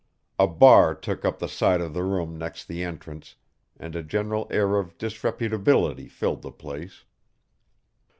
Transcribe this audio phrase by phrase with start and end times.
[0.39, 3.35] A bar took up the side of the room next the entrance,
[3.77, 7.03] and a general air of disreputability filled the place.